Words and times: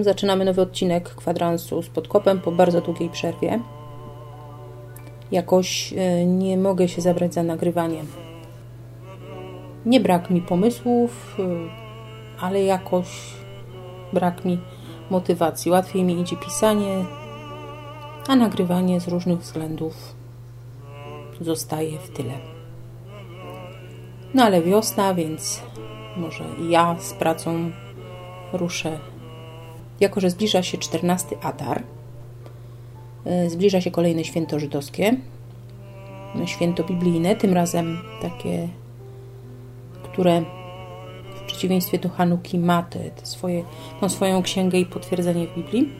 Zaczynamy 0.00 0.44
nowy 0.44 0.62
odcinek 0.62 1.14
kwadransu 1.14 1.82
z 1.82 1.88
podkopem 1.88 2.40
po 2.40 2.52
bardzo 2.52 2.80
długiej 2.80 3.08
przerwie. 3.08 3.60
Jakoś 5.32 5.94
e, 5.96 6.26
nie 6.26 6.58
mogę 6.58 6.88
się 6.88 7.02
zabrać 7.02 7.34
za 7.34 7.42
nagrywanie. 7.42 8.02
Nie 9.86 10.00
brak 10.00 10.30
mi 10.30 10.42
pomysłów, 10.42 11.36
e, 11.38 11.42
ale 12.40 12.62
jakoś 12.62 13.06
brak 14.12 14.44
mi 14.44 14.58
motywacji. 15.10 15.70
Łatwiej 15.70 16.04
mi 16.04 16.20
idzie 16.20 16.36
pisanie, 16.36 17.04
a 18.28 18.36
nagrywanie 18.36 19.00
z 19.00 19.08
różnych 19.08 19.38
względów 19.38 20.14
zostaje 21.40 21.98
w 21.98 22.10
tyle. 22.10 22.34
No 24.34 24.44
ale 24.44 24.62
wiosna, 24.62 25.14
więc 25.14 25.62
może 26.16 26.44
ja 26.68 26.96
z 26.98 27.12
pracą 27.12 27.70
ruszę 28.52 29.09
jako 30.00 30.20
że 30.20 30.30
zbliża 30.30 30.62
się 30.62 30.78
14 30.78 31.36
Adar, 31.42 31.82
e, 33.24 33.50
zbliża 33.50 33.80
się 33.80 33.90
kolejne 33.90 34.24
święto 34.24 34.58
żydowskie, 34.58 35.16
no, 36.34 36.46
święto 36.46 36.84
biblijne, 36.84 37.36
tym 37.36 37.54
razem 37.54 37.98
takie, 38.22 38.68
które 40.02 40.42
w 41.36 41.40
przeciwieństwie 41.46 41.98
do 41.98 42.08
Hanuki 42.08 42.58
ma 42.58 42.82
te, 42.82 43.10
te 43.10 43.26
swoje, 43.26 43.64
tą 44.00 44.08
swoją 44.08 44.42
księgę 44.42 44.78
i 44.78 44.86
potwierdzenie 44.86 45.46
w 45.46 45.54
Biblii. 45.54 45.92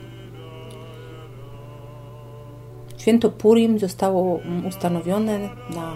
Święto 2.97 3.29
Purim 3.29 3.79
zostało 3.79 4.39
ustanowione 4.67 5.39
na 5.69 5.95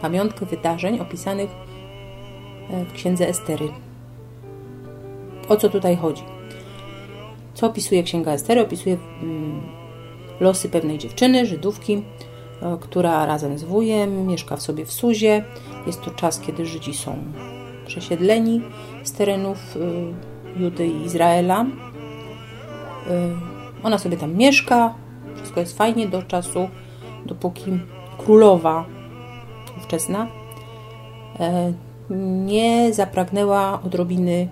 pamiątkę 0.00 0.46
wydarzeń 0.46 1.00
opisanych 1.00 1.50
e, 2.70 2.84
w 2.84 2.92
księdze 2.92 3.28
Estery. 3.28 3.68
O 5.48 5.56
co 5.56 5.68
tutaj 5.68 5.96
chodzi? 5.96 6.37
Co 7.58 7.66
opisuje 7.66 8.02
Księga 8.02 8.32
Estery? 8.32 8.60
Opisuje 8.60 8.96
mm, 9.22 9.60
losy 10.40 10.68
pewnej 10.68 10.98
dziewczyny, 10.98 11.46
Żydówki, 11.46 12.02
e, 12.62 12.78
która 12.80 13.26
razem 13.26 13.58
z 13.58 13.64
wujem 13.64 14.26
mieszka 14.26 14.56
w 14.56 14.62
sobie 14.62 14.86
w 14.86 14.92
Suzie. 14.92 15.44
Jest 15.86 16.02
to 16.02 16.10
czas, 16.10 16.40
kiedy 16.40 16.66
Żydzi 16.66 16.94
są 16.94 17.16
przesiedleni 17.86 18.62
z 19.04 19.12
terenów 19.12 19.76
y, 19.76 20.60
Judy 20.60 20.86
i 20.86 21.02
Izraela. 21.02 21.62
Y, 21.62 21.66
ona 23.82 23.98
sobie 23.98 24.16
tam 24.16 24.34
mieszka, 24.34 24.94
wszystko 25.36 25.60
jest 25.60 25.78
fajnie 25.78 26.08
do 26.08 26.22
czasu, 26.22 26.68
dopóki 27.26 27.78
królowa 28.18 28.84
ówczesna 29.78 30.26
e, 31.40 31.72
nie 32.46 32.94
zapragnęła 32.94 33.82
odrobiny 33.82 34.48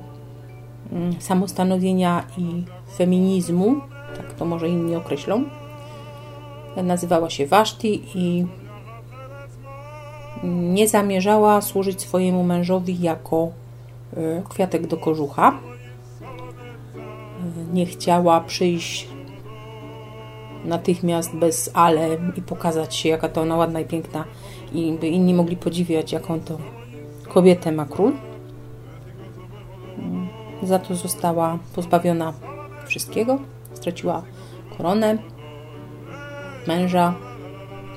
mm, 0.92 1.20
samostanowienia 1.20 2.24
i 2.38 2.75
feminizmu, 2.96 3.80
tak 4.16 4.32
to 4.32 4.44
może 4.44 4.68
inni 4.68 4.96
określą. 4.96 5.44
Nazywała 6.76 7.30
się 7.30 7.46
Waszti 7.46 8.02
i 8.14 8.46
nie 10.44 10.88
zamierzała 10.88 11.60
służyć 11.60 12.00
swojemu 12.00 12.44
mężowi 12.44 13.00
jako 13.00 13.48
e, 14.16 14.42
kwiatek 14.48 14.86
do 14.86 14.96
kożucha. 14.96 15.58
Nie 17.72 17.86
chciała 17.86 18.40
przyjść 18.40 19.08
natychmiast 20.64 21.36
bez 21.36 21.70
ale 21.74 22.18
i 22.36 22.42
pokazać 22.42 22.96
się, 22.96 23.08
jaka 23.08 23.28
to 23.28 23.40
ona 23.40 23.56
ładna 23.56 23.80
i 23.80 23.84
piękna 23.84 24.24
i 24.72 24.92
by 25.00 25.08
inni 25.08 25.34
mogli 25.34 25.56
podziwiać, 25.56 26.12
jaką 26.12 26.40
to 26.40 26.58
kobietę 27.28 27.72
ma 27.72 27.84
król. 27.84 28.12
Za 30.62 30.78
to 30.78 30.94
została 30.94 31.58
pozbawiona 31.74 32.32
wszystkiego. 32.86 33.38
Straciła 33.74 34.22
koronę, 34.76 35.18
męża, 36.66 37.14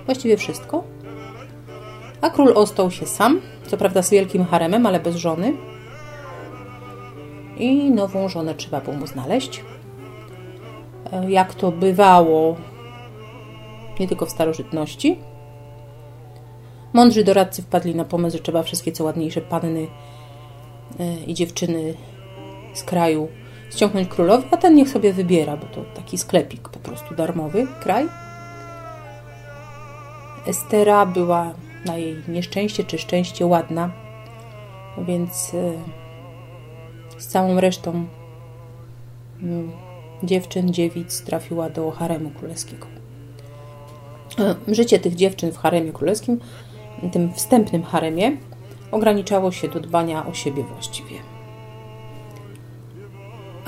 właściwie 0.05 0.37
wszystko. 0.37 0.83
A 2.21 2.29
król 2.29 2.53
ostał 2.55 2.91
się 2.91 3.05
sam, 3.05 3.41
co 3.67 3.77
prawda 3.77 4.01
z 4.01 4.09
wielkim 4.09 4.45
haremem, 4.45 4.85
ale 4.85 4.99
bez 4.99 5.15
żony. 5.15 5.53
I 7.57 7.91
nową 7.91 8.29
żonę 8.29 8.55
trzeba 8.55 8.81
było 8.81 8.95
mu 8.95 9.07
znaleźć. 9.07 9.63
E, 11.11 11.31
jak 11.31 11.53
to 11.53 11.71
bywało 11.71 12.55
nie 13.99 14.07
tylko 14.07 14.25
w 14.25 14.29
starożytności. 14.29 15.19
Mądrzy 16.93 17.23
doradcy 17.23 17.61
wpadli 17.61 17.95
na 17.95 18.05
pomysł, 18.05 18.37
że 18.37 18.43
trzeba 18.43 18.63
wszystkie 18.63 18.91
co 18.91 19.03
ładniejsze 19.03 19.41
panny 19.41 19.87
e, 20.99 21.15
i 21.27 21.33
dziewczyny 21.33 21.93
z 22.73 22.83
kraju 22.83 23.27
ściągnąć 23.69 24.07
królowi, 24.07 24.47
a 24.51 24.57
ten 24.57 24.75
niech 24.75 24.89
sobie 24.89 25.13
wybiera, 25.13 25.57
bo 25.57 25.65
to 25.65 25.81
taki 25.95 26.17
sklepik 26.17 26.69
po 26.69 26.79
prostu 26.79 27.15
darmowy, 27.15 27.67
kraj. 27.79 28.07
Estera 30.47 31.05
była 31.05 31.53
na 31.85 31.97
jej 31.97 32.15
nieszczęście 32.27 32.83
czy 32.83 32.97
szczęście 32.97 33.45
ładna, 33.45 33.91
więc 34.97 35.53
e, 35.53 35.73
z 37.17 37.27
całą 37.27 37.59
resztą 37.59 38.05
mm, 39.41 39.71
dziewczyn, 40.23 40.73
dziewic 40.73 41.21
trafiła 41.21 41.69
do 41.69 41.91
haremu 41.91 42.29
królewskiego. 42.29 42.87
E, 44.39 44.55
życie 44.67 44.99
tych 44.99 45.15
dziewczyn 45.15 45.51
w 45.51 45.57
haremie 45.57 45.91
królewskim, 45.91 46.39
tym 47.11 47.33
wstępnym 47.33 47.83
haremie, 47.83 48.37
ograniczało 48.91 49.51
się 49.51 49.67
do 49.67 49.79
dbania 49.79 50.25
o 50.25 50.33
siebie 50.33 50.63
właściwie 50.63 51.15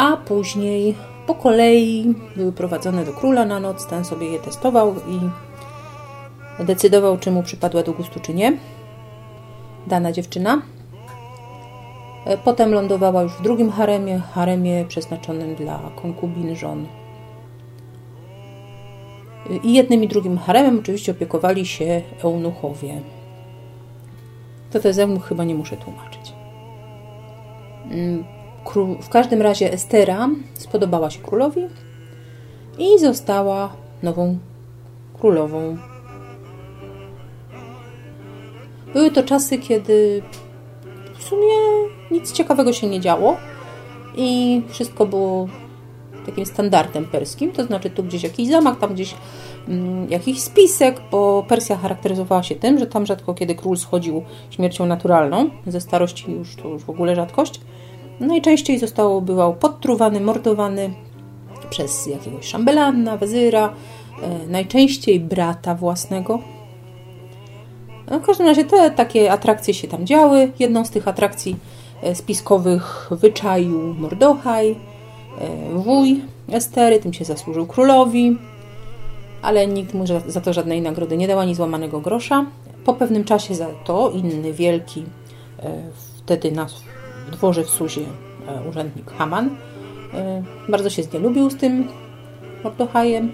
a 0.01 0.17
później 0.17 0.95
po 1.27 1.35
kolei 1.35 2.15
były 2.35 2.51
prowadzone 2.51 3.05
do 3.05 3.13
króla 3.13 3.45
na 3.45 3.59
noc. 3.59 3.85
Ten 3.85 4.05
sobie 4.05 4.27
je 4.27 4.39
testował 4.39 4.95
i 4.95 5.19
decydował, 6.63 7.17
czy 7.17 7.31
mu 7.31 7.43
przypadła 7.43 7.83
do 7.83 7.93
gustu, 7.93 8.19
czy 8.19 8.33
nie. 8.33 8.57
Dana 9.87 10.11
dziewczyna. 10.11 10.61
E, 12.25 12.37
potem 12.37 12.73
lądowała 12.73 13.21
już 13.21 13.33
w 13.33 13.41
drugim 13.41 13.69
haremie, 13.69 14.19
haremie 14.19 14.85
przeznaczonym 14.87 15.55
dla 15.55 15.79
konkubin 16.01 16.55
żon. 16.55 16.85
E, 19.49 19.55
I 19.63 19.73
jednym 19.73 20.03
i 20.03 20.07
drugim 20.07 20.37
haremem 20.37 20.79
oczywiście 20.79 21.11
opiekowali 21.11 21.65
się 21.65 22.01
eunuchowie. 22.23 23.01
To 24.71 24.79
te 24.79 24.89
eunuch 25.03 25.25
chyba 25.25 25.43
nie 25.43 25.55
muszę 25.55 25.77
tłumaczyć. 25.77 26.33
W 29.01 29.09
każdym 29.09 29.41
razie 29.41 29.73
Estera 29.73 30.29
spodobała 30.53 31.09
się 31.09 31.19
królowi 31.19 31.61
i 32.77 32.99
została 32.99 33.73
nową 34.03 34.37
królową. 35.19 35.77
Były 38.93 39.11
to 39.11 39.23
czasy, 39.23 39.57
kiedy 39.57 40.21
w 41.17 41.23
sumie 41.23 41.53
nic 42.11 42.31
ciekawego 42.31 42.73
się 42.73 42.87
nie 42.87 42.99
działo 42.99 43.37
i 44.15 44.61
wszystko 44.69 45.05
było 45.05 45.47
takim 46.25 46.45
standardem 46.45 47.05
perskim, 47.05 47.51
to 47.51 47.63
znaczy 47.63 47.89
tu 47.89 48.03
gdzieś 48.03 48.23
jakiś 48.23 48.49
zamach, 48.49 48.79
tam 48.79 48.93
gdzieś 48.93 49.15
mm, 49.67 50.09
jakiś 50.09 50.41
spisek, 50.41 51.01
bo 51.11 51.45
Persja 51.47 51.77
charakteryzowała 51.77 52.43
się 52.43 52.55
tym, 52.55 52.79
że 52.79 52.87
tam 52.87 53.05
rzadko 53.05 53.33
kiedy 53.33 53.55
król 53.55 53.77
schodził 53.77 54.23
śmiercią 54.49 54.85
naturalną, 54.85 55.49
ze 55.67 55.81
starości 55.81 56.31
już 56.31 56.55
to 56.55 56.67
już 56.67 56.83
w 56.83 56.89
ogóle 56.89 57.15
rzadkość, 57.15 57.61
Najczęściej 58.21 58.79
został 58.79 59.21
bywał 59.21 59.55
podtruwany, 59.55 60.21
mordowany 60.21 60.93
przez 61.69 62.07
jakiegoś 62.07 62.45
szambelana, 62.45 63.17
wezyra, 63.17 63.73
e, 64.23 64.47
najczęściej 64.47 65.19
brata 65.19 65.75
własnego. 65.75 66.39
No, 68.11 68.19
w 68.19 68.25
każdym 68.25 68.47
razie 68.47 68.65
te 68.65 68.91
takie 68.91 69.31
atrakcje 69.31 69.73
się 69.73 69.87
tam 69.87 70.05
działy. 70.05 70.51
Jedną 70.59 70.85
z 70.85 70.89
tych 70.89 71.07
atrakcji 71.07 71.55
e, 72.01 72.15
spiskowych 72.15 73.09
wyczaił 73.11 73.93
Mordochaj, 73.93 74.71
e, 74.71 74.75
wuj 75.73 76.21
Estery, 76.51 76.99
tym 76.99 77.13
się 77.13 77.25
zasłużył 77.25 77.67
królowi, 77.67 78.37
ale 79.41 79.67
nikt 79.67 79.93
mu 79.93 80.05
za 80.27 80.41
to 80.41 80.53
żadnej 80.53 80.81
nagrody 80.81 81.17
nie 81.17 81.27
dał, 81.27 81.39
ani 81.39 81.55
złamanego 81.55 82.01
grosza. 82.01 82.45
Po 82.85 82.93
pewnym 82.93 83.23
czasie 83.23 83.55
za 83.55 83.67
to 83.83 84.09
inny 84.09 84.53
wielki, 84.53 85.03
wtedy 86.17 86.51
na 86.51 86.67
w 87.31 87.35
dworze 87.35 87.63
w 87.63 87.69
Suzie 87.69 88.01
e, 88.47 88.69
urzędnik 88.69 89.11
Haman. 89.11 89.49
E, 90.13 90.43
bardzo 90.69 90.89
się 90.89 91.03
znielubił 91.03 91.49
z 91.49 91.55
tym 91.55 91.87
Mordochajem, 92.63 93.31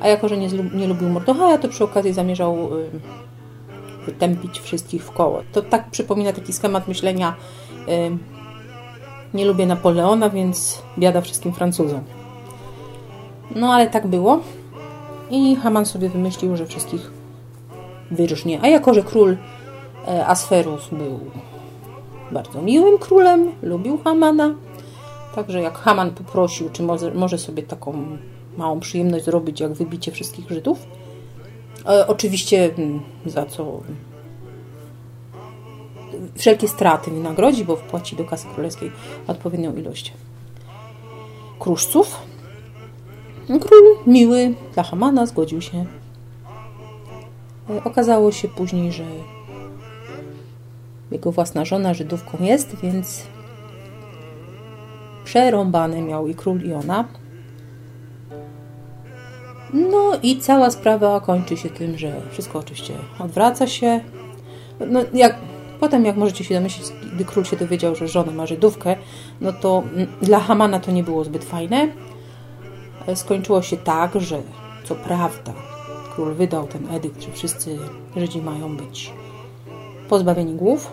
a 0.00 0.08
jako, 0.08 0.28
że 0.28 0.36
nie, 0.36 0.48
nie 0.74 0.86
lubił 0.86 1.08
Mordochaja, 1.08 1.58
to 1.58 1.68
przy 1.68 1.84
okazji 1.84 2.12
zamierzał 2.12 2.54
e, 2.54 4.06
wytępić 4.06 4.60
wszystkich 4.60 5.04
w 5.04 5.10
koło. 5.10 5.42
To 5.52 5.62
tak 5.62 5.90
przypomina 5.90 6.32
taki 6.32 6.52
schemat 6.52 6.88
myślenia 6.88 7.34
nie 9.34 9.44
lubię 9.44 9.66
Napoleona, 9.66 10.30
więc 10.30 10.82
biada 10.98 11.20
wszystkim 11.20 11.52
Francuzom. 11.52 12.00
No 13.54 13.74
ale 13.74 13.86
tak 13.86 14.06
było. 14.06 14.40
I 15.30 15.56
Haman 15.56 15.86
sobie 15.86 16.08
wymyślił, 16.08 16.56
że 16.56 16.66
wszystkich 16.66 17.10
wyrżnie. 18.10 18.60
A 18.62 18.68
jako, 18.68 18.94
że 18.94 19.02
król 19.02 19.36
Asferus 20.26 20.88
był 20.88 21.20
bardzo 22.34 22.62
miłym 22.62 22.98
królem, 22.98 23.52
lubił 23.62 23.98
Hamana, 23.98 24.54
Także 25.34 25.60
jak 25.60 25.78
Haman 25.78 26.10
poprosił, 26.10 26.70
czy 26.70 26.82
może, 26.82 27.14
może 27.14 27.38
sobie 27.38 27.62
taką 27.62 28.06
małą 28.56 28.80
przyjemność 28.80 29.24
zrobić, 29.24 29.60
jak 29.60 29.72
wybicie 29.72 30.12
wszystkich 30.12 30.50
Żydów. 30.50 30.86
E, 31.86 32.06
oczywiście 32.06 32.74
mm, 32.78 33.00
za 33.26 33.46
co 33.46 33.80
wszelkie 36.34 36.68
straty 36.68 37.10
wynagrodzi, 37.10 37.64
bo 37.64 37.76
wpłaci 37.76 38.16
do 38.16 38.24
kasy 38.24 38.46
królewskiej 38.54 38.90
odpowiednią 39.26 39.76
ilość 39.76 40.12
kruszców. 41.58 42.16
Król 43.46 43.82
miły 44.06 44.54
dla 44.74 44.82
Hamana 44.82 45.26
zgodził 45.26 45.60
się. 45.60 45.86
E, 47.70 47.84
okazało 47.84 48.32
się 48.32 48.48
później, 48.48 48.92
że 48.92 49.04
jego 51.10 51.32
własna 51.32 51.64
żona 51.64 51.94
Żydówką 51.94 52.38
jest, 52.40 52.76
więc 52.76 53.26
przerąbane 55.24 56.02
miał 56.02 56.28
i 56.28 56.34
król 56.34 56.60
i 56.60 56.72
ona. 56.72 57.04
No 59.72 60.18
i 60.22 60.38
cała 60.38 60.70
sprawa 60.70 61.20
kończy 61.20 61.56
się 61.56 61.70
tym, 61.70 61.98
że 61.98 62.20
wszystko 62.30 62.58
oczywiście 62.58 62.94
odwraca 63.18 63.66
się. 63.66 64.00
No, 64.90 65.00
jak, 65.14 65.36
potem, 65.80 66.04
jak 66.04 66.16
możecie 66.16 66.44
się 66.44 66.54
domyślić, 66.54 66.86
gdy 67.14 67.24
król 67.24 67.44
się 67.44 67.56
dowiedział, 67.56 67.94
że 67.94 68.08
żona 68.08 68.32
ma 68.32 68.46
Żydówkę, 68.46 68.96
no 69.40 69.52
to 69.52 69.82
mm, 69.94 70.06
dla 70.22 70.40
Hamana 70.40 70.80
to 70.80 70.90
nie 70.90 71.02
było 71.02 71.24
zbyt 71.24 71.44
fajne. 71.44 71.88
Skończyło 73.14 73.62
się 73.62 73.76
tak, 73.76 74.20
że 74.20 74.42
co 74.84 74.94
prawda 74.94 75.52
król 76.14 76.34
wydał 76.34 76.66
ten 76.66 76.94
edykt, 76.94 77.22
że 77.22 77.32
wszyscy 77.32 77.78
Żydzi 78.16 78.42
mają 78.42 78.76
być 78.76 79.12
pozbawieni 80.08 80.54
głów, 80.54 80.90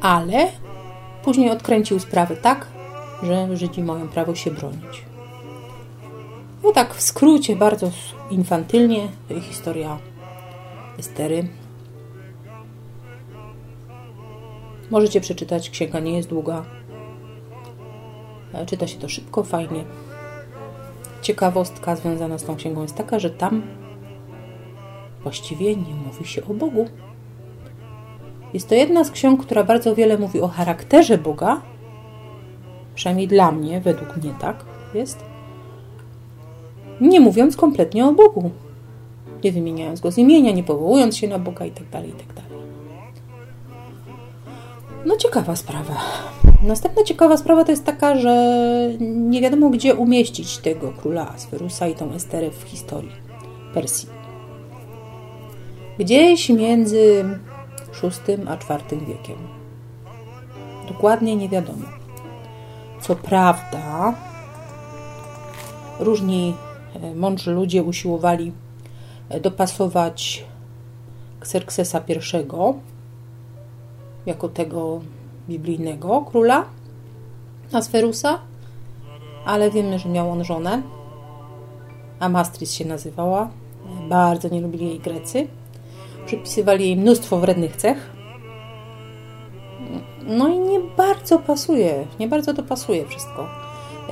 ale 0.00 0.48
później 1.24 1.50
odkręcił 1.50 2.00
sprawę 2.00 2.36
tak, 2.36 2.66
że 3.22 3.56
Żydzi 3.56 3.82
mają 3.82 4.08
prawo 4.08 4.34
się 4.34 4.50
bronić. 4.50 5.04
No 6.62 6.72
tak 6.72 6.94
w 6.94 7.02
skrócie, 7.02 7.56
bardzo 7.56 7.90
infantylnie, 8.30 9.08
historia 9.40 9.98
Estery. 10.98 11.48
Możecie 14.90 15.20
przeczytać, 15.20 15.70
księga 15.70 16.00
nie 16.00 16.16
jest 16.16 16.28
długa. 16.28 16.64
Czyta 18.66 18.86
się 18.86 18.98
to 18.98 19.08
szybko, 19.08 19.44
fajnie. 19.44 19.84
Ciekawostka 21.22 21.96
związana 21.96 22.38
z 22.38 22.44
tą 22.44 22.56
księgą 22.56 22.82
jest 22.82 22.94
taka, 22.94 23.18
że 23.18 23.30
tam 23.30 23.62
właściwie 25.22 25.76
nie 25.76 25.94
mówi 25.94 26.24
się 26.24 26.44
o 26.44 26.54
Bogu. 26.54 26.88
Jest 28.54 28.68
to 28.68 28.74
jedna 28.74 29.04
z 29.04 29.10
ksiąg, 29.10 29.42
która 29.42 29.64
bardzo 29.64 29.94
wiele 29.94 30.18
mówi 30.18 30.40
o 30.40 30.48
charakterze 30.48 31.18
Boga, 31.18 31.60
przynajmniej 32.94 33.28
dla 33.28 33.52
mnie, 33.52 33.80
według 33.80 34.16
mnie 34.16 34.34
tak 34.40 34.64
jest, 34.94 35.24
nie 37.00 37.20
mówiąc 37.20 37.56
kompletnie 37.56 38.06
o 38.06 38.12
Bogu, 38.12 38.50
nie 39.44 39.52
wymieniając 39.52 40.00
go 40.00 40.10
z 40.10 40.18
imienia, 40.18 40.52
nie 40.52 40.62
powołując 40.62 41.16
się 41.16 41.28
na 41.28 41.38
Boga 41.38 41.64
itd. 41.64 41.90
Tak 41.90 42.06
itd. 42.06 42.34
Tak 42.34 42.50
no 45.04 45.16
ciekawa 45.16 45.56
sprawa. 45.56 45.94
Następna 46.62 47.02
ciekawa 47.04 47.36
sprawa 47.36 47.64
to 47.64 47.70
jest 47.70 47.84
taka, 47.84 48.16
że 48.16 48.34
nie 49.00 49.40
wiadomo 49.40 49.70
gdzie 49.70 49.94
umieścić 49.94 50.58
tego 50.58 50.92
króla 50.92 51.28
Asferusa 51.28 51.88
i 51.88 51.94
tą 51.94 52.12
Esterę 52.12 52.50
w 52.50 52.62
historii 52.62 53.12
Persji. 53.74 54.08
Gdzieś 55.98 56.48
między 56.48 57.24
VI 58.02 58.36
a 58.48 58.54
IV 58.54 59.06
wiekiem. 59.06 59.36
Dokładnie 60.88 61.36
nie 61.36 61.48
wiadomo. 61.48 61.84
Co 63.00 63.16
prawda, 63.16 64.14
różni 65.98 66.54
e, 67.02 67.14
mądrzy 67.14 67.50
ludzie 67.50 67.82
usiłowali 67.82 68.52
e, 69.28 69.40
dopasować 69.40 70.44
Xerxesa 71.40 72.00
I 72.08 72.16
jako 74.26 74.48
tego 74.48 75.00
biblijnego 75.48 76.24
króla 76.30 76.64
Asferusa, 77.72 78.38
ale 79.44 79.70
wiemy, 79.70 79.98
że 79.98 80.08
miał 80.08 80.30
on 80.30 80.44
żonę. 80.44 80.82
Amastris 82.20 82.72
się 82.72 82.84
nazywała. 82.84 83.50
Bardzo 84.08 84.48
nie 84.48 84.60
lubili 84.60 84.88
jej 84.88 85.00
Grecy. 85.00 85.48
Przypisywali 86.26 86.84
jej 86.84 86.96
mnóstwo 86.96 87.38
wrednych 87.38 87.76
cech. 87.76 88.10
No 90.26 90.48
i 90.48 90.58
nie 90.58 90.80
bardzo 90.96 91.38
pasuje, 91.38 92.06
nie 92.20 92.28
bardzo 92.28 92.54
to 92.54 92.62
pasuje 92.62 93.06
wszystko. 93.06 93.48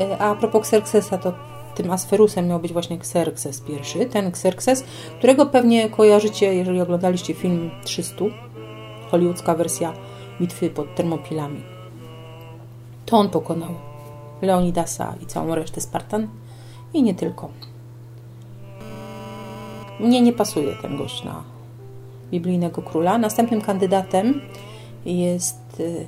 E, 0.00 0.18
a 0.18 0.34
propos 0.34 0.68
Xerxesa, 0.68 1.18
to 1.18 1.32
tym 1.74 1.90
Asferusem 1.90 2.48
miał 2.48 2.60
być 2.60 2.72
właśnie 2.72 2.96
Xerxes 2.96 3.62
I, 3.68 4.06
ten 4.06 4.26
Xerxes, 4.26 4.84
którego 5.18 5.46
pewnie 5.46 5.90
kojarzycie, 5.90 6.54
jeżeli 6.54 6.80
oglądaliście 6.80 7.34
film 7.34 7.70
300, 7.84 8.24
hollywoodzka 9.10 9.54
wersja 9.54 9.92
bitwy 10.40 10.70
pod 10.70 10.94
Termopilami. 10.94 11.62
To 13.06 13.16
on 13.16 13.30
pokonał 13.30 13.74
Leonidasa 14.42 15.14
i 15.22 15.26
całą 15.26 15.54
resztę 15.54 15.80
Spartan 15.80 16.28
i 16.94 17.02
nie 17.02 17.14
tylko. 17.14 17.48
Mnie 20.00 20.20
nie 20.20 20.32
pasuje 20.32 20.74
ten 20.82 20.96
gość 20.96 21.24
na 21.24 21.57
biblijnego 22.30 22.82
króla. 22.82 23.18
Następnym 23.18 23.60
kandydatem 23.60 24.40
jest 25.06 25.80
y, 25.80 26.06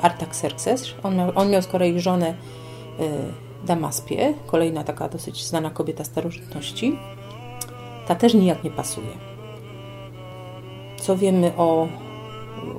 Artaxerxes. 0.00 0.94
On 1.02 1.16
miał, 1.16 1.32
on 1.34 1.50
miał 1.50 1.62
z 1.62 1.66
kolei 1.66 2.00
żonę 2.00 2.30
y, 2.30 3.66
Damaspię, 3.66 4.34
kolejna 4.46 4.84
taka 4.84 5.08
dosyć 5.08 5.46
znana 5.46 5.70
kobieta 5.70 6.04
starożytności. 6.04 6.98
Ta 8.06 8.14
też 8.14 8.34
nijak 8.34 8.64
nie 8.64 8.70
pasuje. 8.70 9.32
Co 10.96 11.16
wiemy 11.16 11.52
o 11.56 11.88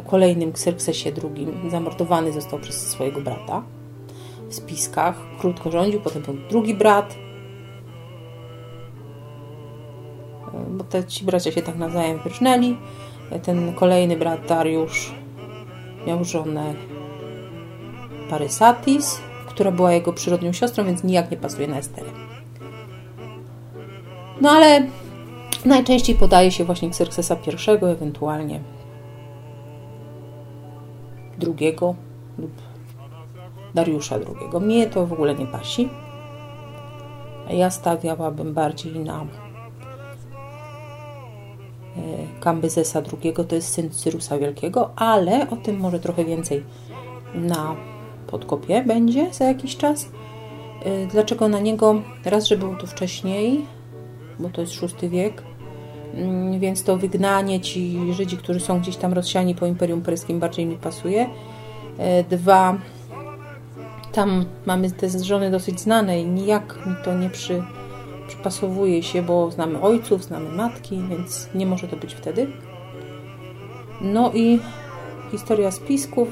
kolejnym 0.08 0.50
Xerxesie 0.50 1.12
II? 1.24 1.48
Zamordowany 1.72 2.34
został 2.34 2.60
przez 2.60 2.88
swojego 2.88 3.22
brata 3.22 3.64
w 4.50 4.56
spiskach. 4.56 5.16
Krótko 5.40 5.72
rządził, 5.72 6.02
potem 6.02 6.22
był 6.22 6.36
drugi 6.50 6.74
brat. 6.74 7.16
Bo 10.70 10.84
te 10.84 11.06
ci 11.06 11.26
bracia 11.26 11.52
się 11.52 11.62
tak 11.62 11.76
nawzajem 11.76 12.20
wyrżnęli. 12.20 12.78
Ten 13.44 13.74
kolejny 13.74 14.18
brat 14.18 14.46
Dariusz 14.48 15.14
miał 16.08 16.24
żonę 16.24 16.74
Parysatis, 18.30 19.20
która 19.48 19.72
była 19.72 19.94
jego 19.94 20.14
przyrodnią 20.14 20.54
siostrą, 20.54 20.86
więc 20.86 21.04
nijak 21.04 21.32
nie 21.32 21.38
pasuje 21.38 21.68
na 21.68 21.78
Esterę. 21.78 22.10
No 24.42 24.50
ale 24.50 24.88
najczęściej 25.66 26.16
podaje 26.16 26.52
się 26.52 26.64
właśnie 26.64 26.88
Xerxesa 26.88 27.36
I, 27.82 27.86
ewentualnie 27.86 28.60
drugiego 31.38 31.96
lub 32.38 32.52
Dariusza 33.74 34.16
II. 34.16 34.62
Mnie 34.62 34.88
to 34.88 35.08
w 35.08 35.14
ogóle 35.14 35.36
nie 35.36 35.48
pasi. 35.48 35.90
Ja 37.50 37.70
stawiałabym 37.70 38.54
bardziej 38.54 39.00
na 39.00 39.26
Kambyzesa 42.40 43.02
II, 43.24 43.34
to 43.48 43.56
jest 43.56 43.74
syn 43.74 43.90
Cyrusa 43.90 44.38
Wielkiego, 44.38 44.90
ale 44.96 45.50
o 45.50 45.56
tym 45.56 45.80
może 45.80 46.00
trochę 46.00 46.26
więcej 46.26 46.64
na 47.36 47.76
podkopie 48.28 48.84
będzie 48.84 49.34
za 49.34 49.46
jakiś 49.46 49.78
czas. 49.78 50.10
E, 50.86 51.08
dlaczego 51.08 51.48
na 51.48 51.60
niego? 51.60 52.02
Raz, 52.26 52.48
że 52.48 52.58
był 52.58 52.76
tu 52.76 52.88
wcześniej, 52.88 53.66
bo 54.40 54.50
to 54.50 54.62
jest 54.62 54.74
VI 55.02 55.10
wiek, 55.10 55.44
mm, 56.14 56.60
więc 56.60 56.84
to 56.84 56.98
wygnanie 56.98 57.62
ci 57.62 58.14
Żydzi, 58.14 58.38
którzy 58.38 58.60
są 58.60 58.80
gdzieś 58.80 58.96
tam 58.96 59.14
rozsiani 59.14 59.56
po 59.56 59.66
Imperium 59.66 60.02
Perskim 60.02 60.40
bardziej 60.40 60.66
mi 60.66 60.78
pasuje. 60.78 61.30
E, 61.98 62.24
dwa, 62.24 62.78
tam 64.12 64.46
mamy 64.66 64.92
te 64.92 65.10
żony 65.10 65.52
dosyć 65.52 65.80
znane 65.80 66.22
i 66.22 66.26
nijak 66.26 66.86
mi 66.86 66.96
to 67.06 67.14
nie 67.14 67.30
przy, 67.30 67.64
przypasowuje 68.34 69.04
się, 69.04 69.22
bo 69.22 69.52
znamy 69.52 69.82
ojców, 69.82 70.24
znamy 70.24 70.50
matki, 70.50 71.02
więc 71.10 71.50
nie 71.56 71.66
może 71.66 71.88
to 71.88 71.98
być 71.98 72.14
wtedy. 72.14 72.48
No 74.02 74.32
i 74.34 74.60
historia 75.32 75.72
spisków. 75.72 76.30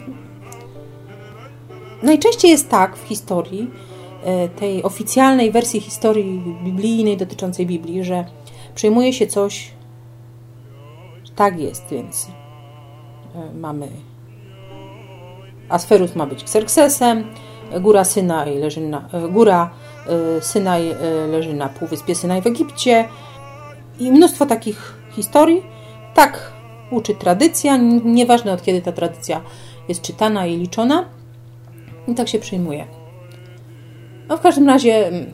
Najczęściej 2.03 2.51
jest 2.51 2.69
tak 2.69 2.97
w 2.97 3.07
historii, 3.07 3.71
e, 4.23 4.49
tej 4.49 4.83
oficjalnej 4.83 5.51
wersji 5.51 5.79
historii 5.81 6.57
biblijnej 6.63 7.17
dotyczącej 7.17 7.65
Biblii, 7.65 8.03
że 8.03 8.25
przyjmuje 8.75 9.13
się 9.13 9.27
coś, 9.27 9.71
tak 11.35 11.59
jest, 11.59 11.85
więc 11.91 12.27
e, 13.35 13.53
mamy 13.53 13.87
Asferus 15.69 16.15
ma 16.15 16.25
być 16.25 16.43
Xerxesem, 16.43 17.23
góra 17.81 18.03
Synaj 18.03 18.57
leży 18.57 18.81
na, 18.81 19.09
góra 19.29 19.69
e, 19.69 19.80
Synaj 20.41 20.91
e, 20.91 20.95
leży 21.27 21.53
na 21.53 21.69
półwyspie 21.69 22.15
Synaj 22.15 22.41
w 22.41 22.47
Egipcie 22.47 23.07
i 23.99 24.11
mnóstwo 24.11 24.45
takich 24.45 24.93
historii. 25.11 25.63
Tak 26.13 26.51
uczy 26.91 27.15
tradycja, 27.15 27.77
nieważne 28.03 28.53
od 28.53 28.63
kiedy 28.63 28.81
ta 28.81 28.91
tradycja 28.91 29.41
jest 29.87 30.01
czytana 30.01 30.45
i 30.45 30.57
liczona. 30.57 31.05
I 32.07 32.15
tak 32.15 32.27
się 32.27 32.39
przyjmuje. 32.39 32.87
No 34.29 34.37
w 34.37 34.41
każdym 34.41 34.67
razie 34.67 35.07
mm, 35.07 35.33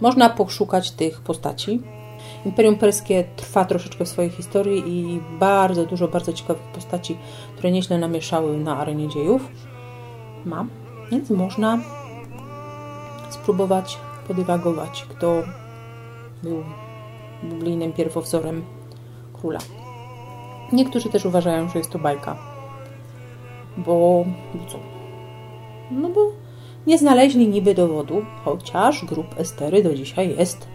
można 0.00 0.30
poszukać 0.30 0.90
tych 0.90 1.20
postaci. 1.20 1.82
Imperium 2.44 2.76
Perskie 2.76 3.24
trwa 3.36 3.64
troszeczkę 3.64 4.04
w 4.04 4.08
swojej 4.08 4.30
historii 4.30 4.82
i 4.86 5.20
bardzo 5.38 5.86
dużo 5.86 6.08
bardzo 6.08 6.32
ciekawych 6.32 6.62
postaci, 6.62 7.16
które 7.52 7.70
nieźle 7.70 7.98
namieszały 7.98 8.58
na 8.58 8.78
arenie 8.78 9.08
dziejów. 9.08 9.48
Ma, 10.44 10.66
więc 11.10 11.30
można 11.30 11.78
spróbować 13.46 13.98
podywagować, 14.28 15.06
kto 15.08 15.42
był 16.42 16.64
biblijnym 17.44 17.92
pierwowzorem 17.92 18.64
króla. 19.32 19.58
Niektórzy 20.72 21.08
też 21.08 21.24
uważają, 21.24 21.68
że 21.68 21.78
jest 21.78 21.90
to 21.90 21.98
bajka. 21.98 22.36
Bo, 23.76 24.24
bo 24.54 24.66
co? 24.68 24.78
No 25.90 26.08
bo 26.08 26.20
nie 26.86 26.98
znaleźli 26.98 27.48
niby 27.48 27.74
dowodu, 27.74 28.22
chociaż 28.44 29.04
grup 29.04 29.40
Estery 29.40 29.82
do 29.82 29.94
dzisiaj 29.94 30.36
jest. 30.38 30.68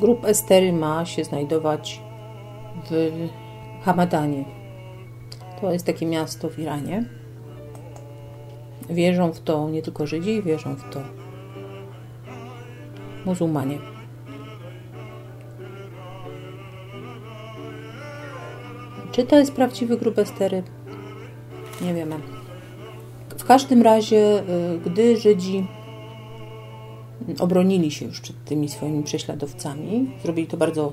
Grup 0.00 0.24
Estery 0.24 0.72
ma 0.72 1.04
się 1.04 1.24
znajdować 1.24 2.00
w 2.90 3.10
Hamadanie. 3.82 4.44
To 5.60 5.72
jest 5.72 5.86
takie 5.86 6.06
miasto 6.06 6.48
w 6.48 6.58
Iranie. 6.58 7.04
Wierzą 8.90 9.32
w 9.32 9.40
to 9.40 9.70
nie 9.70 9.82
tylko 9.82 10.06
Żydzi, 10.06 10.42
wierzą 10.42 10.74
w 10.74 10.90
to 10.90 11.00
muzułmanie. 13.24 13.78
Czy 19.12 19.24
to 19.24 19.38
jest 19.38 19.52
prawdziwy 19.52 19.96
grób 19.96 20.18
Estery? 20.18 20.62
Nie 21.82 21.94
wiemy. 21.94 22.16
W 23.38 23.44
każdym 23.44 23.82
razie, 23.82 24.40
y, 24.40 24.78
gdy 24.86 25.16
Żydzi 25.16 25.66
obronili 27.38 27.90
się 27.90 28.06
już 28.06 28.20
przed 28.20 28.44
tymi 28.44 28.68
swoimi 28.68 29.02
prześladowcami, 29.02 30.10
zrobili 30.22 30.46
to 30.46 30.56
bardzo 30.56 30.92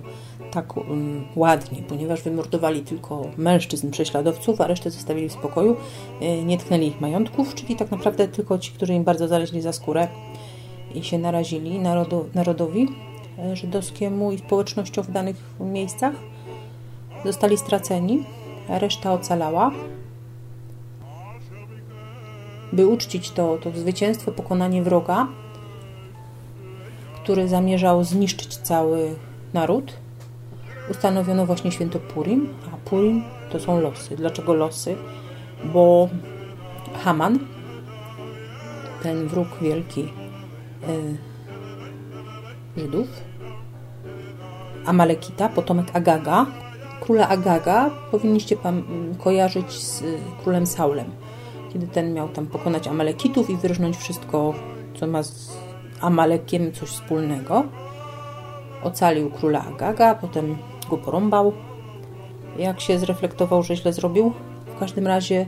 tak 0.52 0.78
um, 0.78 1.24
ładnie, 1.36 1.82
ponieważ 1.88 2.22
wymordowali 2.22 2.82
tylko 2.82 3.22
mężczyzn 3.38 3.92
prześladowców, 3.92 4.62
a 4.62 4.68
resztę 4.68 4.92
zostawili 4.92 5.30
w 5.30 5.34
spokoju, 5.34 5.76
y, 6.22 6.44
nie 6.44 6.58
tknęli 6.58 6.88
ich 6.88 7.02
majątków, 7.02 7.56
czyli 7.56 7.76
tak 7.76 7.92
naprawdę 7.92 8.28
tylko 8.28 8.60
ci, 8.60 8.72
którzy 8.72 8.94
im 8.94 9.04
bardzo 9.04 9.28
zaleźli 9.28 9.62
za 9.62 9.74
skórę 9.74 10.08
i 10.96 11.04
się 11.04 11.18
narazili 11.18 11.80
narodowi 12.36 12.88
y, 13.52 13.56
żydowskiemu 13.56 14.32
i 14.32 14.38
społecznościom 14.38 15.04
w 15.04 15.12
danych 15.12 15.36
miejscach, 15.60 16.14
zostali 17.26 17.58
straceni, 17.58 18.24
a 18.70 18.80
reszta 18.80 19.14
ocalała. 19.14 19.72
By 22.74 22.88
uczcić 22.88 23.32
to, 23.32 23.58
to 23.58 23.72
zwycięstwo, 23.72 24.32
pokonanie 24.32 24.84
wroga, 24.84 25.28
który 27.24 27.48
zamierzał 27.48 28.04
zniszczyć 28.04 28.58
cały 28.58 29.16
naród, 29.54 29.94
ustanowiono 30.92 31.46
właśnie 31.46 31.72
święto 31.72 32.00
Purim, 32.00 32.54
a 32.74 32.90
Purim 32.90 33.24
to 33.51 33.60
są 33.60 33.82
losy. 33.82 34.16
Dlaczego 34.16 34.54
losy? 34.54 34.96
Bo 35.63 36.10
Haman, 37.04 37.40
ten 39.04 39.28
wróg 39.28 39.48
wielki 39.62 40.01
y, 40.01 40.08
Żydów, 42.78 43.08
Amalekita, 44.86 45.50
potomek 45.50 45.88
Agaga, 45.94 46.46
króla 47.01 47.28
Agaga 47.28 47.90
powinniście 48.12 48.58
kojarzyć 49.20 49.72
z 49.72 50.04
królem 50.44 50.68
Saulem 50.68 51.12
kiedy 51.74 51.88
ten 51.88 52.13
miał 52.13 52.30
tam 52.30 52.48
pokonać 52.48 52.88
Amalekitów 52.88 53.50
i 53.50 53.58
wyrżnąć 53.58 53.98
wszystko, 53.98 54.54
co 55.00 55.08
ma 55.08 55.24
z 55.24 55.58
Amalekiem 56.01 56.72
coś 56.72 56.89
wspólnego. 56.89 57.63
Ocalił 58.84 59.31
króla 59.31 59.65
Agaga, 59.65 60.15
potem 60.15 60.58
go 60.89 60.98
porąbał. 60.98 61.53
Jak 62.58 62.81
się 62.81 63.00
zreflektował, 63.00 63.63
że 63.63 63.75
źle 63.75 63.93
zrobił? 63.93 64.34
W 64.75 64.79
każdym 64.79 65.08
razie 65.08 65.46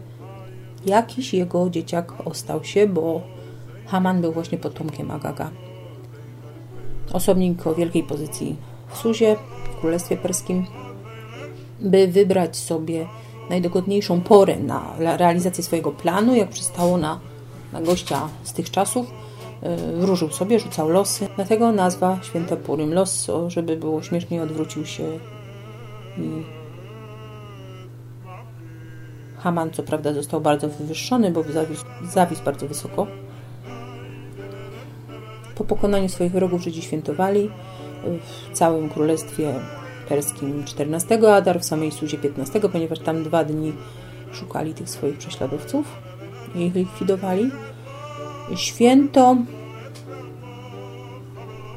jakiś 0.86 1.34
jego 1.34 1.70
dzieciak 1.70 2.28
ostał 2.28 2.64
się, 2.64 2.88
bo 2.88 3.22
Haman 3.86 4.22
był 4.22 4.32
właśnie 4.32 4.58
potomkiem 4.58 5.12
Agaga. 5.12 5.50
Osobnik 7.14 7.68
o 7.68 7.76
wielkiej 7.76 8.04
pozycji 8.04 8.56
w 8.88 8.98
Suzie, 8.98 9.36
w 9.64 9.80
Królestwie 9.80 10.18
Perskim, 10.18 10.66
by 11.80 12.08
wybrać 12.08 12.58
sobie 12.58 13.08
najdogodniejszą 13.50 14.22
porę 14.22 14.58
na 14.60 14.96
realizację 14.98 15.64
swojego 15.64 15.92
planu, 15.92 16.36
jak 16.36 16.50
przystało 16.50 16.98
na, 16.98 17.20
na 17.74 17.82
gościa 17.82 18.30
z 18.44 18.54
tych 18.54 18.72
czasów. 18.72 19.12
E, 19.64 19.78
wróżył 20.00 20.30
sobie, 20.30 20.60
rzucał 20.60 20.90
losy. 20.90 21.28
Dlatego 21.36 21.72
nazwa 21.72 22.20
Święta 22.22 22.56
Purim. 22.56 22.94
Los, 22.94 23.28
żeby 23.48 23.78
było 23.78 24.04
śmieszniej, 24.04 24.40
odwrócił 24.40 24.86
się 24.86 25.04
i 26.18 26.44
Haman, 29.38 29.72
co 29.72 29.84
prawda, 29.84 30.14
został 30.14 30.42
bardzo 30.42 30.70
wywyższony, 30.70 31.32
bo 31.32 31.44
zawisł, 31.44 31.86
zawisł 32.04 32.44
bardzo 32.44 32.68
wysoko. 32.68 33.08
Po 35.56 35.64
pokonaniu 35.64 36.10
swoich 36.10 36.32
wrogów 36.32 36.62
Żydzi 36.62 36.82
świętowali 36.82 37.50
w 38.52 38.54
całym 38.54 38.90
królestwie 38.90 39.54
perskim 40.10 40.64
14 40.66 41.34
Adar, 41.34 41.60
w 41.60 41.66
samej 41.66 41.92
Suzie 41.92 42.18
15, 42.18 42.60
ponieważ 42.60 43.00
tam 43.00 43.24
dwa 43.24 43.44
dni 43.44 43.74
szukali 44.32 44.74
tych 44.74 44.90
swoich 44.90 45.18
prześladowców 45.18 45.86
i 46.56 46.62
ich 46.62 46.76
likwidowali. 46.76 47.52
Święto 48.56 49.36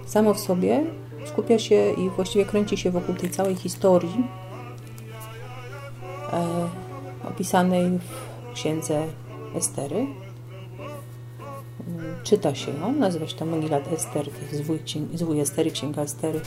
samo 0.07 0.35
w 0.35 0.41
sobie 0.41 0.85
skupia 1.25 1.59
się 1.59 1.93
i 1.93 2.11
właściwie 2.11 2.45
kręci 2.45 2.77
się 2.77 2.91
wokół 2.91 3.15
tej 3.15 3.31
całej 3.31 3.55
historii 3.55 4.27
e, 6.33 6.69
opisanej 7.29 7.99
w 7.99 8.55
księdze 8.55 9.07
Estery. 9.55 10.07
Czyta 12.23 12.55
się 12.55 12.73
ją, 12.73 12.93
nazywa 12.93 13.27
się 13.27 13.37
to 13.37 13.45
Megilat 13.45 13.93
Ester, 13.93 14.27
zwój, 14.53 14.79
zwój 15.15 15.41
Estery, 15.41 15.71
księga 15.71 16.03
Estery. 16.03 16.41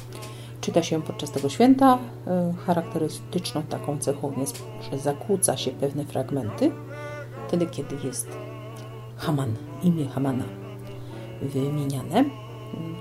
Czyta 0.61 0.83
się 0.83 1.01
podczas 1.01 1.31
tego 1.31 1.49
święta. 1.49 1.99
E, 2.27 2.53
charakterystyczną 2.65 3.63
taką 3.63 3.97
cechą 3.97 4.33
jest, 4.38 4.63
że 4.91 4.99
zakłóca 4.99 5.57
się 5.57 5.71
pewne 5.71 6.05
fragmenty, 6.05 6.71
wtedy 7.47 7.65
kiedy 7.65 7.95
jest 8.03 8.27
Haman, 9.19 9.55
imię 9.83 10.07
Hamana 10.07 10.43
wymieniane. 11.41 12.25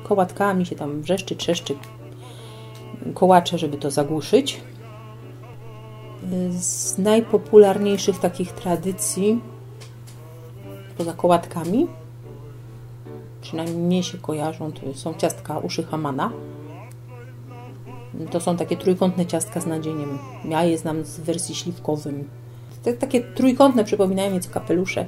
Kołatkami 0.05 0.67
się 0.67 0.77
tam 0.77 1.03
wrzeszczy, 1.03 1.37
trzeszczy, 1.37 1.75
kołacze, 3.15 3.59
żeby 3.59 3.77
to 3.77 3.91
zagłuszyć. 3.91 4.61
Z 6.51 6.99
najpopularniejszych 6.99 8.19
takich 8.19 8.53
tradycji, 8.53 9.41
poza 10.99 11.13
kołatkami, 11.13 11.87
przynajmniej 13.41 13.79
mnie 13.79 14.03
się 14.03 14.19
kojarzą, 14.19 14.73
to 14.73 14.95
są 14.95 15.15
ciastka 15.15 15.59
uszy 15.59 15.83
Hamana 15.83 16.33
to 18.31 18.41
są 18.41 18.57
takie 18.57 18.77
trójkątne 18.77 19.27
ciastka 19.27 19.61
z 19.61 19.67
nadzieniem. 19.67 20.19
Ja 20.45 20.65
je 20.65 20.79
znam 20.79 21.05
z 21.05 21.21
wersji 21.21 21.55
śliwkowym. 21.55 22.29
Takie 22.99 23.21
trójkątne 23.21 23.85
przypominają 23.85 24.31
nieco 24.31 24.51
kapelusze 24.51 25.07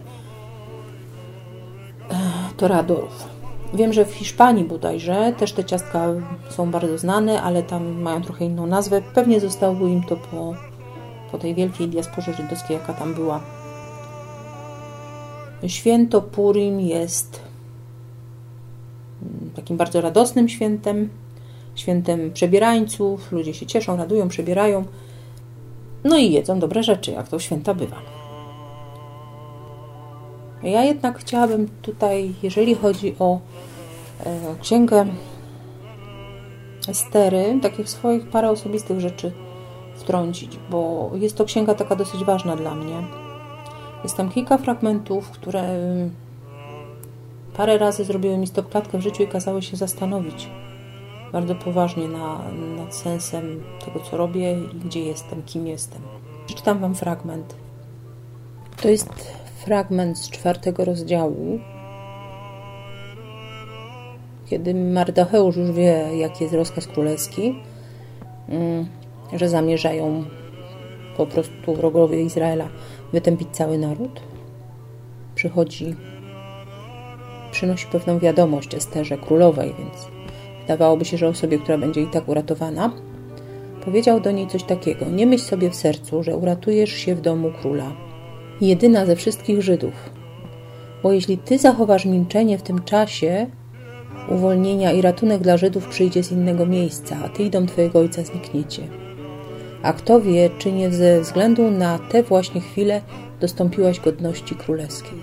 toradorów. 2.61 3.29
Wiem, 3.75 3.93
że 3.93 4.05
w 4.05 4.13
Hiszpanii 4.15 4.65
bodajże 4.65 5.33
też 5.39 5.53
te 5.53 5.65
ciastka 5.65 6.09
są 6.51 6.71
bardzo 6.71 6.99
znane, 6.99 7.43
ale 7.43 7.63
tam 7.63 8.01
mają 8.03 8.23
trochę 8.23 8.45
inną 8.45 8.67
nazwę. 8.67 9.03
Pewnie 9.15 9.41
zostało 9.41 9.87
im 9.87 10.03
to 10.03 10.17
po, 10.17 10.55
po 11.33 11.39
tej 11.39 11.55
wielkiej 11.55 11.89
diasporze 11.89 12.35
żydowskiej, 12.35 12.77
jaka 12.77 12.93
tam 12.93 13.15
była. 13.15 13.41
Święto 15.67 16.23
Purim 16.23 16.81
jest 16.81 17.41
takim 19.57 19.77
bardzo 19.77 20.01
radosnym 20.01 20.49
świętem 20.49 21.09
świętem 21.75 22.33
przebierańców, 22.33 23.33
ludzie 23.33 23.55
się 23.55 23.67
cieszą, 23.67 23.97
radują, 23.97 24.29
przebierają, 24.29 24.85
no 26.05 26.19
i 26.19 26.33
jedzą 26.33 26.59
dobre 26.59 26.83
rzeczy, 26.83 27.11
jak 27.11 27.29
to 27.29 27.39
święta 27.39 27.75
bywa. 27.75 28.20
Ja 30.63 30.85
jednak 30.85 31.19
chciałabym 31.19 31.69
tutaj, 31.83 32.35
jeżeli 32.43 32.75
chodzi 32.75 33.15
o 33.19 33.41
e, 34.27 34.57
księgę 34.61 35.07
Estery, 36.89 37.59
takich 37.63 37.89
swoich 37.89 38.29
parę 38.29 38.51
osobistych 38.51 39.01
rzeczy 39.01 39.33
wtrącić, 39.95 40.59
bo 40.71 41.11
jest 41.15 41.37
to 41.37 41.45
księga 41.45 41.75
taka 41.75 41.97
dosyć 41.97 42.25
ważna 42.25 42.57
dla 42.57 42.75
mnie. 42.75 42.97
Jest 44.03 44.17
tam 44.17 44.31
kilka 44.31 44.59
fragmentów, 44.59 45.31
które 45.31 45.79
parę 47.57 47.79
razy 47.79 48.05
zrobiły 48.05 48.39
mi 48.39 48.47
stopklatkę 48.47 48.99
w 48.99 49.01
życiu 49.01 49.23
i 49.23 49.29
kazały 49.29 49.63
się 49.63 49.77
zastanowić 49.77 50.51
bardzo 51.33 51.55
poważnie 51.55 52.09
na, 52.09 52.41
nad 52.77 52.95
sensem 52.95 53.63
tego, 53.85 54.01
co 54.01 54.17
robię 54.17 54.53
i 54.53 54.79
gdzie 54.85 55.01
jestem, 55.01 55.43
kim 55.43 55.67
jestem. 55.67 56.03
Przeczytam 56.47 56.79
Wam 56.79 56.95
fragment. 56.95 57.55
To 58.83 58.89
jest 58.89 59.40
fragment 59.71 60.19
z 60.19 60.31
czwartego 60.31 60.85
rozdziału, 60.85 61.61
kiedy 64.47 64.75
Mardocheusz 64.75 65.57
już 65.57 65.71
wie, 65.71 66.09
jaki 66.17 66.45
jest 66.45 66.55
rozkaz 66.55 66.87
królewski, 66.87 67.55
mm, 68.49 68.87
że 69.33 69.49
zamierzają 69.49 70.25
po 71.17 71.27
prostu 71.27 71.75
wrogowie 71.75 72.23
Izraela 72.23 72.69
wytępić 73.13 73.49
cały 73.53 73.79
naród. 73.79 74.21
Przychodzi, 75.35 75.95
przynosi 77.51 77.87
pewną 77.87 78.19
wiadomość 78.19 78.75
Esterze 78.75 79.19
królowej, 79.19 79.75
więc 79.79 80.09
wydawałoby 80.61 81.05
się, 81.05 81.17
że 81.17 81.29
osobie, 81.29 81.59
która 81.59 81.79
będzie 81.79 82.01
i 82.01 82.07
tak 82.07 82.29
uratowana, 82.29 82.93
powiedział 83.85 84.21
do 84.21 84.31
niej 84.31 84.47
coś 84.47 84.63
takiego: 84.63 85.07
Nie 85.07 85.27
myśl 85.27 85.45
sobie 85.45 85.71
w 85.71 85.75
sercu, 85.75 86.23
że 86.23 86.37
uratujesz 86.37 86.93
się 86.93 87.15
w 87.15 87.21
domu 87.21 87.53
króla, 87.61 88.10
jedyna 88.61 89.07
ze 89.07 89.17
wszystkich 89.17 89.63
Żydów. 89.63 90.11
Bo 91.03 91.13
jeśli 91.13 91.39
ty 91.39 91.59
zachowasz 91.59 92.05
milczenie 92.05 92.59
w 92.59 92.63
tym 92.63 92.83
czasie, 92.83 93.47
uwolnienia 94.29 94.93
i 94.93 95.03
ratunek 95.03 95.43
dla 95.43 95.57
Żydów 95.57 95.89
przyjdzie 95.89 96.23
z 96.23 96.33
innego 96.33 96.67
miejsca, 96.67 97.17
a 97.25 97.29
ty 97.29 97.43
i 97.43 97.51
dom 97.51 97.67
twojego 97.67 97.99
ojca 97.99 98.23
znikniecie. 98.23 98.83
A 99.83 99.93
kto 99.93 100.21
wie, 100.21 100.51
czy 100.59 100.73
nie 100.73 100.91
ze 100.91 101.21
względu 101.21 101.71
na 101.71 101.99
te 101.99 102.23
właśnie 102.23 102.61
chwile 102.61 103.03
dostąpiłaś 103.41 104.01
godności 104.01 104.55
królewskiej. 104.55 105.19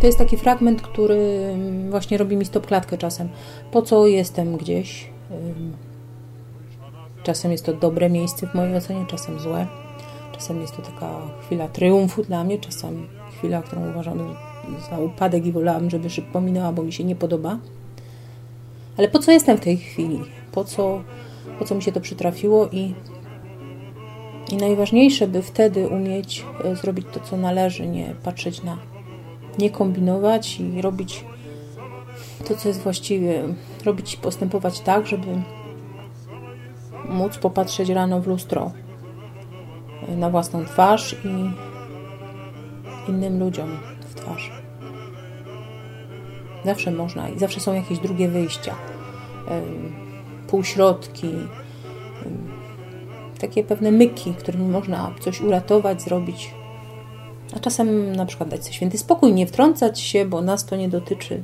To 0.00 0.06
jest 0.06 0.18
taki 0.18 0.36
fragment, 0.36 0.82
który 0.82 1.54
właśnie 1.90 2.18
robi 2.18 2.36
mi 2.36 2.44
stopklatkę 2.44 2.98
czasem. 2.98 3.28
Po 3.72 3.82
co 3.82 4.06
jestem 4.06 4.56
gdzieś? 4.56 5.10
Czasem 7.22 7.52
jest 7.52 7.66
to 7.66 7.72
dobre 7.72 8.10
miejsce 8.10 8.46
w 8.46 8.54
mojej 8.54 8.76
ocenie, 8.76 9.04
czasem 9.06 9.38
złe. 9.38 9.83
Czasem 10.34 10.60
jest 10.60 10.76
to 10.76 10.82
taka 10.82 11.20
chwila 11.46 11.68
triumfu 11.68 12.22
dla 12.22 12.44
mnie, 12.44 12.58
czasem 12.58 13.06
chwila, 13.38 13.62
którą 13.62 13.90
uważam 13.90 14.34
za 14.90 14.98
upadek 14.98 15.46
i 15.46 15.52
wolałam, 15.52 15.90
żeby 15.90 16.10
szybko 16.10 16.40
minęła, 16.40 16.72
bo 16.72 16.82
mi 16.82 16.92
się 16.92 17.04
nie 17.04 17.16
podoba. 17.16 17.58
Ale 18.96 19.08
po 19.08 19.18
co 19.18 19.32
jestem 19.32 19.56
w 19.56 19.60
tej 19.60 19.76
chwili? 19.76 20.20
Po 20.52 20.64
co, 20.64 21.02
po 21.58 21.64
co 21.64 21.74
mi 21.74 21.82
się 21.82 21.92
to 21.92 22.00
przytrafiło? 22.00 22.68
I, 22.72 22.94
I 24.52 24.56
najważniejsze, 24.56 25.26
by 25.26 25.42
wtedy 25.42 25.88
umieć 25.88 26.44
e, 26.64 26.76
zrobić 26.76 27.06
to, 27.12 27.20
co 27.20 27.36
należy, 27.36 27.86
nie 27.86 28.14
patrzeć 28.24 28.62
na, 28.62 28.78
nie 29.58 29.70
kombinować 29.70 30.60
i 30.60 30.82
robić 30.82 31.24
to, 32.48 32.56
co 32.56 32.68
jest 32.68 32.80
właściwie. 32.80 33.42
Robić, 33.84 34.16
postępować 34.16 34.80
tak, 34.80 35.06
żeby 35.06 35.42
móc 37.08 37.38
popatrzeć 37.38 37.88
rano 37.88 38.20
w 38.20 38.26
lustro 38.26 38.72
na 40.08 40.30
własną 40.30 40.64
twarz 40.64 41.16
i 41.24 41.50
innym 43.10 43.38
ludziom 43.38 43.78
w 44.00 44.14
twarz. 44.14 44.52
Zawsze 46.64 46.90
można 46.90 47.28
i 47.28 47.38
zawsze 47.38 47.60
są 47.60 47.74
jakieś 47.74 47.98
drugie 47.98 48.28
wyjścia, 48.28 48.74
półśrodki, 50.46 51.30
takie 53.40 53.64
pewne 53.64 53.92
myki, 53.92 54.34
którymi 54.34 54.68
można 54.68 55.14
coś 55.20 55.40
uratować, 55.40 56.02
zrobić. 56.02 56.50
A 57.56 57.60
czasem 57.60 58.16
na 58.16 58.26
przykład 58.26 58.48
dać 58.48 58.62
sobie 58.62 58.74
święty 58.74 58.98
spokój, 58.98 59.32
nie 59.32 59.46
wtrącać 59.46 60.00
się, 60.00 60.26
bo 60.26 60.40
nas 60.40 60.66
to 60.66 60.76
nie 60.76 60.88
dotyczy. 60.88 61.42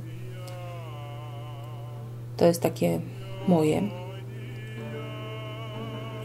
To 2.37 2.45
jest 2.47 2.63
takie 2.63 3.01
moje. 3.49 3.83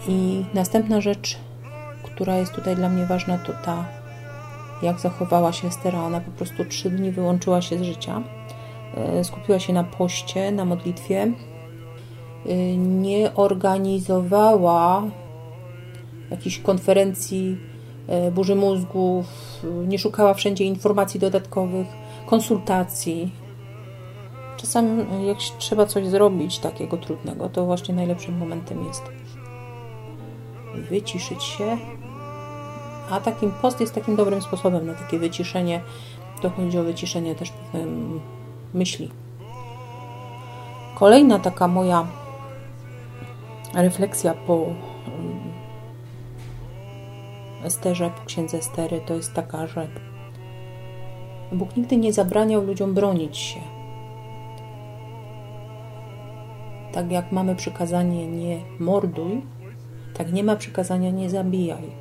I 0.07 0.45
następna 0.53 1.01
rzecz, 1.01 1.37
która 2.05 2.37
jest 2.37 2.53
tutaj 2.53 2.75
dla 2.75 2.89
mnie 2.89 3.05
ważna, 3.05 3.37
to 3.37 3.53
ta 3.65 3.85
jak 4.81 4.99
zachowała 4.99 5.51
się 5.51 5.67
Estera. 5.67 6.03
Ona 6.03 6.19
po 6.19 6.31
prostu 6.31 6.65
trzy 6.65 6.89
dni 6.89 7.11
wyłączyła 7.11 7.61
się 7.61 7.77
z 7.77 7.81
życia. 7.81 8.21
E, 8.95 9.23
skupiła 9.23 9.59
się 9.59 9.73
na 9.73 9.83
poście, 9.83 10.51
na 10.51 10.65
modlitwie. 10.65 11.31
E, 12.45 12.77
nie 12.77 13.35
organizowała 13.35 15.03
jakichś 16.31 16.59
konferencji, 16.59 17.57
e, 18.07 18.31
burzy 18.31 18.55
mózgów, 18.55 19.25
nie 19.87 19.99
szukała 19.99 20.33
wszędzie 20.33 20.63
informacji 20.63 21.19
dodatkowych, 21.19 21.87
konsultacji. 22.25 23.31
Czasem, 24.57 25.05
jak 25.25 25.37
trzeba 25.37 25.85
coś 25.85 26.07
zrobić 26.07 26.59
takiego 26.59 26.97
trudnego, 26.97 27.49
to 27.49 27.65
właśnie 27.65 27.95
najlepszym 27.95 28.37
momentem 28.37 28.85
jest 28.85 29.03
wyciszyć 30.75 31.43
się, 31.43 31.77
a 33.11 33.19
takim 33.19 33.51
post 33.51 33.81
jest 33.81 33.95
takim 33.95 34.15
dobrym 34.15 34.41
sposobem 34.41 34.85
na 34.85 34.93
takie 34.93 35.19
wyciszenie. 35.19 35.81
To 36.41 36.49
chodzi 36.49 36.79
o 36.79 36.83
wyciszenie 36.83 37.35
też 37.35 37.53
myśli. 38.73 39.11
Kolejna 40.95 41.39
taka 41.39 41.67
moja 41.67 42.07
refleksja 43.73 44.33
po 44.33 44.65
Esterze, 47.63 48.11
po 48.19 48.25
księdze 48.25 48.57
Estery, 48.57 49.01
to 49.05 49.13
jest 49.13 49.33
taka, 49.33 49.67
że 49.67 49.87
Bóg 51.51 51.77
nigdy 51.77 51.97
nie 51.97 52.13
zabraniał 52.13 52.63
ludziom 52.63 52.93
bronić 52.93 53.37
się. 53.37 53.59
Tak 56.91 57.11
jak 57.11 57.31
mamy 57.31 57.55
przykazanie 57.55 58.27
nie 58.27 58.59
morduj, 58.79 59.41
tak 60.17 60.33
nie 60.33 60.43
ma 60.43 60.55
przykazania 60.55 61.11
nie 61.11 61.29
zabijaj. 61.29 61.91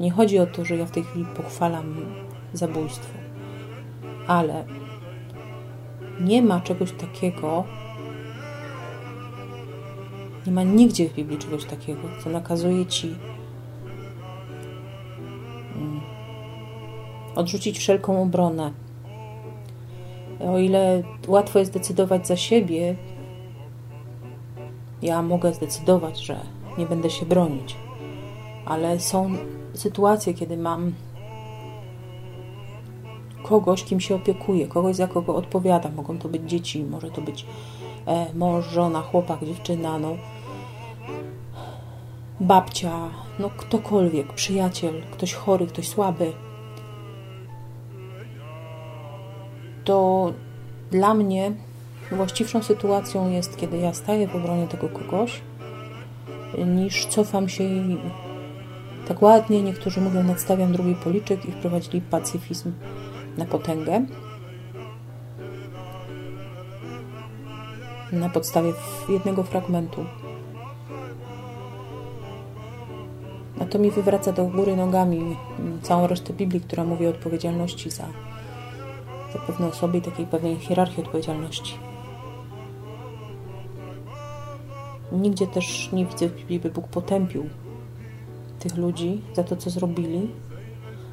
Nie 0.00 0.10
chodzi 0.10 0.38
o 0.38 0.46
to, 0.46 0.64
że 0.64 0.76
ja 0.76 0.86
w 0.86 0.90
tej 0.90 1.04
chwili 1.04 1.24
pochwalam 1.36 2.14
zabójstwo, 2.52 3.18
ale 4.26 4.64
nie 6.20 6.42
ma 6.42 6.60
czegoś 6.60 6.92
takiego, 6.92 7.64
nie 10.46 10.52
ma 10.52 10.62
nigdzie 10.62 11.08
w 11.08 11.14
Biblii 11.14 11.38
czegoś 11.38 11.64
takiego, 11.64 12.00
co 12.24 12.30
nakazuje 12.30 12.86
ci 12.86 13.14
mm, 15.76 16.00
odrzucić 17.34 17.78
wszelką 17.78 18.22
obronę. 18.22 18.72
O 20.40 20.58
ile 20.58 21.02
łatwo 21.28 21.58
jest 21.58 21.72
decydować 21.72 22.26
za 22.26 22.36
siebie, 22.36 22.96
ja 25.02 25.22
mogę 25.22 25.54
zdecydować, 25.54 26.18
że 26.18 26.53
nie 26.78 26.86
będę 26.86 27.10
się 27.10 27.26
bronić, 27.26 27.76
ale 28.64 29.00
są 29.00 29.30
sytuacje, 29.74 30.34
kiedy 30.34 30.56
mam 30.56 30.92
kogoś, 33.42 33.84
kim 33.84 34.00
się 34.00 34.14
opiekuję, 34.14 34.68
kogoś, 34.68 34.96
za 34.96 35.08
kogo 35.08 35.34
odpowiadam. 35.34 35.94
Mogą 35.94 36.18
to 36.18 36.28
być 36.28 36.42
dzieci, 36.42 36.84
może 36.84 37.10
to 37.10 37.20
być 37.20 37.46
e, 38.06 38.26
mąż, 38.34 38.66
żona, 38.66 39.02
chłopak, 39.02 39.44
dziewczyna, 39.44 39.98
no, 39.98 40.16
babcia, 42.40 43.08
no 43.38 43.50
ktokolwiek, 43.50 44.32
przyjaciel, 44.32 45.02
ktoś 45.12 45.34
chory, 45.34 45.66
ktoś 45.66 45.88
słaby. 45.88 46.32
To 49.84 50.32
dla 50.90 51.14
mnie 51.14 51.52
właściwszą 52.12 52.62
sytuacją 52.62 53.30
jest, 53.30 53.56
kiedy 53.56 53.78
ja 53.78 53.94
staję 53.94 54.28
w 54.28 54.36
obronie 54.36 54.68
tego 54.68 54.88
kogoś, 54.88 55.40
niż 56.58 57.06
cofam 57.06 57.48
się 57.48 57.64
i 57.64 57.98
tak 59.08 59.22
ładnie, 59.22 59.62
niektórzy 59.62 60.00
mówią, 60.00 60.22
nadstawiam 60.22 60.72
drugi 60.72 60.94
policzek 60.94 61.46
i 61.46 61.52
wprowadzili 61.52 62.00
pacyfizm 62.00 62.72
na 63.38 63.44
potęgę. 63.44 64.06
Na 68.12 68.28
podstawie 68.28 68.72
jednego 69.08 69.42
fragmentu. 69.42 70.04
A 73.60 73.64
to 73.64 73.78
mi 73.78 73.90
wywraca 73.90 74.32
do 74.32 74.44
góry 74.44 74.76
nogami 74.76 75.36
całą 75.82 76.06
resztę 76.06 76.32
Biblii, 76.32 76.60
która 76.60 76.84
mówi 76.84 77.06
o 77.06 77.10
odpowiedzialności 77.10 77.90
za, 77.90 78.06
za 79.32 79.38
pewne 79.46 79.66
osoby 79.66 79.98
i 79.98 80.02
takiej 80.02 80.26
pewnej 80.26 80.56
hierarchii 80.56 81.04
odpowiedzialności. 81.04 81.93
Nigdzie 85.12 85.46
też 85.46 85.92
nie 85.92 86.06
widzę 86.06 86.28
w 86.28 86.34
Biblii, 86.34 86.60
by 86.60 86.70
Bóg 86.70 86.88
potępił 86.88 87.48
tych 88.58 88.76
ludzi 88.76 89.20
za 89.34 89.44
to, 89.44 89.56
co 89.56 89.70
zrobili, 89.70 90.30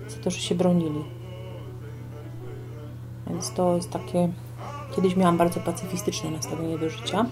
za 0.07 0.17
to, 0.17 0.31
że 0.31 0.39
się 0.39 0.55
bronili. 0.55 1.03
Więc 3.27 3.53
to 3.53 3.75
jest 3.75 3.89
takie. 3.89 4.29
Kiedyś 4.95 5.15
miałam 5.15 5.37
bardzo 5.37 5.59
pacyfistyczne 5.59 6.31
nastawienie 6.31 6.77
do 6.77 6.89
życia. 6.89 7.25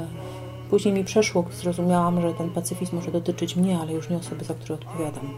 E, 0.00 0.06
później 0.70 0.94
mi 0.94 1.04
przeszło, 1.04 1.44
zrozumiałam, 1.52 2.20
że 2.20 2.34
ten 2.34 2.50
pacyfizm 2.50 2.96
może 2.96 3.10
dotyczyć 3.10 3.56
mnie, 3.56 3.78
ale 3.78 3.92
już 3.92 4.10
nie 4.10 4.16
osoby, 4.16 4.44
za 4.44 4.54
które 4.54 4.74
odpowiadam. 4.74 5.30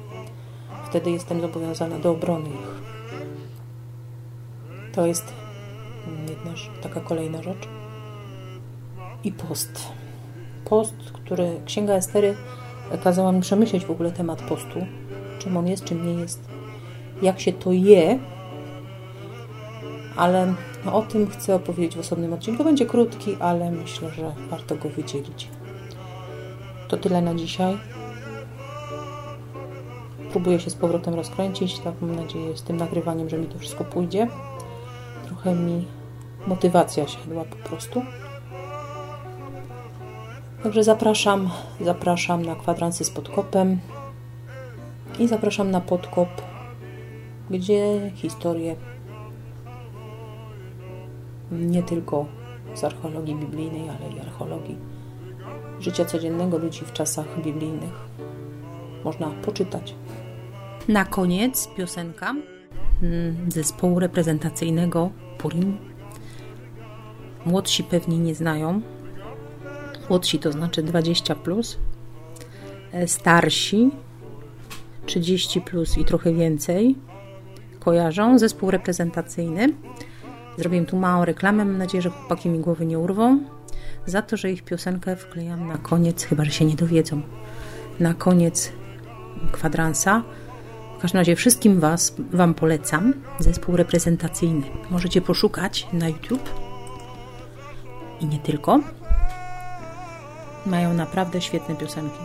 Wtedy 0.87 1.11
jestem 1.11 1.40
zobowiązana 1.40 1.98
do 1.98 2.11
obrony 2.11 2.48
ich. 2.48 2.83
To 4.92 5.07
jest 5.07 5.33
jedna 6.28 6.50
taka 6.83 7.00
kolejna 7.00 7.42
rzecz. 7.42 7.68
I 9.24 9.32
post 9.32 9.94
post, 10.64 10.94
który 11.12 11.60
Księga 11.64 11.94
Estery 11.94 12.34
kazała 13.04 13.32
mi 13.32 13.40
przemyśleć 13.40 13.84
w 13.84 13.90
ogóle 13.90 14.10
temat 14.12 14.42
postu, 14.42 14.87
czym 15.38 15.56
on 15.56 15.66
jest, 15.66 15.84
czym 15.84 16.06
nie 16.06 16.20
jest, 16.20 16.48
jak 17.22 17.40
się 17.40 17.52
to 17.52 17.72
je, 17.72 18.18
ale 20.16 20.54
o 20.92 21.02
tym 21.02 21.30
chcę 21.30 21.54
opowiedzieć 21.54 21.96
w 21.96 22.00
osobnym 22.00 22.32
odcinku. 22.32 22.64
Będzie 22.64 22.87
krótki, 22.87 23.37
ale 23.40 23.70
myślę, 23.70 24.10
że 24.10 24.32
warto 24.50 24.76
go 24.76 24.88
wydzielić. 24.88 25.48
To 26.88 26.96
tyle 26.96 27.22
na 27.22 27.34
dzisiaj. 27.34 27.78
Próbuję 30.30 30.60
się 30.60 30.70
z 30.70 30.74
powrotem 30.74 31.14
rozkręcić, 31.14 31.78
tak 31.78 31.94
mam 32.00 32.16
nadzieję 32.16 32.56
z 32.56 32.62
tym 32.62 32.76
nagrywaniem, 32.76 33.28
że 33.28 33.38
mi 33.38 33.46
to 33.46 33.58
wszystko 33.58 33.84
pójdzie. 33.84 34.28
Trochę 35.26 35.54
mi 35.54 35.87
motywacja 36.46 37.08
siadła 37.08 37.44
po 37.44 37.68
prostu. 37.68 38.02
Także 40.64 40.85
zapraszam, 40.85 41.50
zapraszam 41.81 42.42
na 42.42 42.55
kwadransy 42.55 43.05
z 43.05 43.11
podkopem 43.11 43.79
i 45.18 45.29
zapraszam 45.29 45.70
na 45.70 45.81
podkop, 45.81 46.29
gdzie 47.50 48.11
historie 48.14 48.77
nie 51.53 51.83
tylko 51.83 52.27
z 52.74 52.85
archeologii 52.85 53.35
biblijnej, 53.35 53.88
ale 53.88 54.12
i 54.16 54.20
archeologii 54.20 54.77
życia 55.81 56.05
codziennego 56.05 56.59
ludzi 56.59 56.85
w 56.85 56.92
czasach 56.92 57.42
biblijnych 57.42 58.09
można 59.05 59.31
poczytać. 59.31 59.94
Na 60.88 61.05
koniec 61.05 61.68
piosenka 61.77 62.35
mm, 63.03 63.50
zespołu 63.50 63.98
reprezentacyjnego 63.98 65.11
Purim. 65.38 65.79
Młodsi 67.46 67.85
pewnie 67.85 68.18
nie 68.18 68.35
znają. 68.35 68.81
Młodsi 70.08 70.38
to 70.38 70.52
znaczy 70.52 70.82
20 70.82 71.34
plus. 71.34 71.78
E, 72.92 73.08
starsi 73.08 73.90
30 75.06 75.60
plus 75.60 75.98
i 75.98 76.04
trochę 76.04 76.32
więcej 76.32 76.96
kojarzą. 77.80 78.38
Zespół 78.38 78.70
reprezentacyjny. 78.70 79.68
Zrobiłem 80.58 80.86
tu 80.86 80.96
małą 80.96 81.24
reklamę. 81.24 81.64
Mam 81.64 81.78
nadzieję, 81.78 82.02
że 82.02 82.10
chłopaki 82.10 82.48
mi 82.48 82.58
głowy 82.58 82.86
nie 82.86 82.98
urwą. 82.98 83.38
Za 84.06 84.22
to, 84.22 84.36
że 84.36 84.52
ich 84.52 84.62
piosenkę 84.62 85.16
wklejam 85.16 85.66
na 85.66 85.78
koniec, 85.78 86.24
chyba 86.24 86.44
że 86.44 86.50
się 86.50 86.64
nie 86.64 86.74
dowiedzą. 86.74 87.22
Na 88.00 88.14
koniec 88.14 88.72
kwadransa. 89.52 90.22
W 90.98 91.00
każdym 91.00 91.18
razie 91.18 91.36
wszystkim 91.36 91.80
was, 91.80 92.14
Wam 92.32 92.54
polecam 92.54 93.14
zespół 93.38 93.76
reprezentacyjny. 93.76 94.62
Możecie 94.90 95.20
poszukać 95.20 95.86
na 95.92 96.08
YouTube 96.08 96.50
i 98.20 98.26
nie 98.26 98.38
tylko. 98.38 98.80
Mają 100.66 100.94
naprawdę 100.94 101.40
świetne 101.40 101.77
piosenki. 101.77 102.18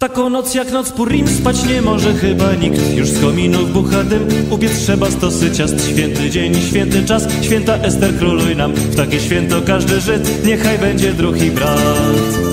Taką 0.00 0.30
noc 0.30 0.54
jak 0.54 0.72
noc 0.72 0.92
Purim 0.92 1.28
spać 1.28 1.64
nie 1.64 1.82
może 1.82 2.14
chyba 2.14 2.54
nikt. 2.54 2.96
Już 2.96 3.08
z 3.08 3.20
kominów 3.20 3.72
bucha 3.72 4.04
dym, 4.04 4.28
ubiec 4.50 4.78
trzeba 4.78 5.10
stosy 5.10 5.50
ciast. 5.50 5.90
Święty 5.90 6.30
dzień, 6.30 6.54
święty 6.54 7.04
czas, 7.04 7.28
święta 7.42 7.74
Ester 7.74 8.18
króluj 8.18 8.56
nam 8.56 8.72
W 8.72 8.96
takie 8.96 9.20
święto 9.20 9.62
każdy 9.62 10.00
Żyd, 10.00 10.44
niechaj 10.46 10.78
będzie 10.78 11.12
drugi 11.12 11.50
brat 11.50 12.49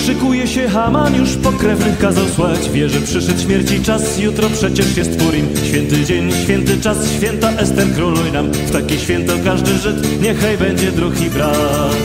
szykuje 0.00 0.46
się 0.46 0.68
Haman, 0.68 1.14
już 1.14 1.36
pokrewnych 1.36 1.98
kazał 1.98 2.28
słać 2.28 2.70
Wie, 2.70 2.88
że 2.88 3.00
przyszedł 3.00 3.40
śmierci 3.40 3.82
czas, 3.82 4.18
jutro 4.18 4.50
przecież 4.50 4.96
jest 4.96 5.18
Purim 5.18 5.46
Święty 5.64 6.04
dzień, 6.04 6.32
święty 6.44 6.80
czas, 6.80 7.12
święta 7.16 7.50
Ester 7.50 7.86
króluj 7.94 8.32
nam. 8.32 8.52
W 8.52 8.70
takie 8.70 8.98
święto 8.98 9.32
każdy 9.44 9.78
Żyd, 9.78 10.22
niechaj 10.22 10.58
będzie 10.58 10.92
drugi 10.92 11.30
brat 11.30 11.96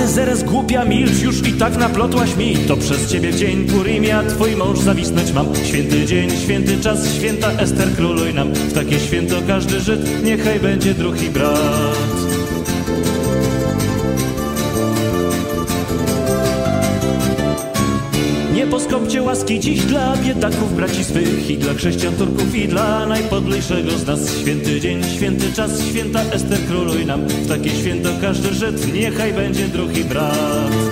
ty 0.00 0.08
zaraz 0.08 0.42
głupia 0.42 0.84
milcz, 0.84 1.22
już 1.22 1.48
i 1.48 1.52
tak 1.52 1.76
naplotłaś 1.76 2.36
mi. 2.36 2.56
To 2.56 2.76
przez 2.76 3.12
ciebie 3.12 3.34
dzień 3.34 3.66
Purimia 3.66 4.22
twój 4.22 4.56
mąż 4.56 4.78
zawisnąć 4.78 5.32
mam. 5.32 5.46
Święty 5.64 6.06
dzień, 6.06 6.30
święty 6.30 6.80
czas, 6.80 7.14
święta 7.14 7.50
Ester 7.50 7.88
króluj 7.96 8.34
nam. 8.34 8.52
W 8.52 8.72
takie 8.72 9.00
święto 9.00 9.36
każdy 9.46 9.80
Żyd, 9.80 10.24
niechaj 10.24 10.60
będzie 10.60 10.94
drugi 10.94 11.30
brat 11.30 12.29
Nie 18.80 18.86
poskopcie 18.86 19.22
łaski 19.22 19.60
dziś 19.60 19.80
dla 19.80 20.16
biedaków 20.16 20.76
braci 20.76 21.04
swych 21.04 21.50
I 21.50 21.58
dla 21.58 21.74
chrześcijan 21.74 22.14
Turków 22.14 22.54
i 22.54 22.68
dla 22.68 23.06
najpodlejszego 23.06 23.90
z 23.90 24.06
nas. 24.06 24.38
Święty 24.40 24.80
dzień, 24.80 25.04
święty 25.16 25.52
czas, 25.52 25.82
święta 25.82 26.20
Ester 26.20 26.58
króluj 26.68 27.06
nam 27.06 27.28
W 27.28 27.48
takie 27.48 27.70
święto 27.70 28.08
każdy 28.20 28.54
Żyd, 28.54 28.94
niechaj 28.94 29.32
będzie 29.32 29.68
drugi 29.68 30.04
brat 30.04 30.89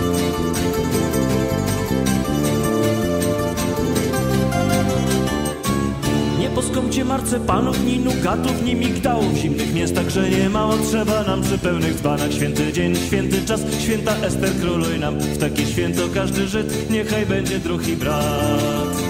marcepanów, 7.08 7.84
ni 7.84 7.98
nugatów, 7.98 8.62
ni 8.62 8.74
migdałów. 8.74 9.34
Zimnych 9.34 9.74
miast 9.74 9.94
także 9.94 10.30
nie 10.30 10.48
mało 10.48 10.74
trzeba 10.78 11.22
nam 11.22 11.42
przy 11.42 11.58
pełnych 11.58 11.94
dzbanach. 11.94 12.32
Święty 12.32 12.72
dzień, 12.72 12.96
święty 12.96 13.44
czas, 13.46 13.60
święta 13.80 14.16
Ester 14.16 14.50
króluj 14.60 14.98
nam 14.98 15.18
W 15.18 15.38
takie 15.38 15.66
święto. 15.66 16.02
Każdy 16.14 16.48
Żyd, 16.48 16.90
niechaj 16.90 17.26
będzie 17.26 17.58
drugi 17.58 17.96
brat 17.96 19.07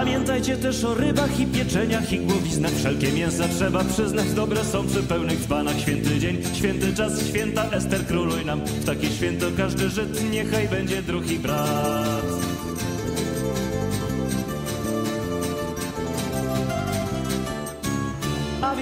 Pamiętajcie 0.00 0.56
też 0.56 0.84
o 0.84 0.94
rybach 0.94 1.40
i 1.40 1.46
pieczeniach 1.46 2.12
i 2.12 2.18
głowiznach. 2.18 2.72
Wszelkie 2.72 3.12
mięsa 3.12 3.48
trzeba 3.48 3.84
przyznać, 3.84 4.32
dobre 4.32 4.64
są 4.64 4.86
przy 4.86 5.02
pełnych 5.02 5.40
dzbanach. 5.40 5.80
Święty 5.80 6.18
dzień, 6.18 6.38
święty 6.54 6.94
czas, 6.94 7.26
święta 7.28 7.70
Ester 7.70 8.06
króluj 8.06 8.44
nam. 8.44 8.60
W 8.60 8.84
takie 8.84 9.10
święto 9.10 9.46
każdy 9.56 9.90
Żyd, 9.90 10.30
niechaj 10.30 10.68
będzie 10.68 11.02
drugi 11.02 11.38
brat 11.38 12.49